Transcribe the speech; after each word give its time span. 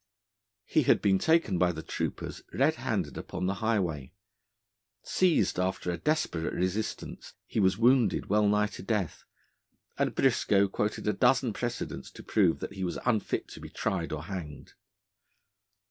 He 0.65 0.81
had 0.81 0.99
been 0.99 1.19
taken 1.19 1.59
by 1.59 1.71
the 1.71 1.83
troopers 1.83 2.41
red 2.51 2.73
handed 2.77 3.19
upon 3.19 3.45
the 3.45 3.53
highway. 3.61 4.13
Seized 5.03 5.59
after 5.59 5.91
a 5.91 5.97
desperate 5.99 6.55
resistance, 6.55 7.35
he 7.45 7.59
was 7.59 7.77
wounded 7.77 8.25
wellnigh 8.25 8.71
to 8.71 8.81
death, 8.81 9.25
and 9.99 10.15
Briscoe 10.15 10.67
quoted 10.67 11.07
a 11.07 11.13
dozen 11.13 11.53
precedents 11.53 12.09
to 12.13 12.23
prove 12.23 12.61
that 12.61 12.73
he 12.73 12.83
was 12.83 12.97
unfit 13.05 13.47
to 13.49 13.59
be 13.59 13.69
tried 13.69 14.11
or 14.11 14.23
hanged. 14.23 14.73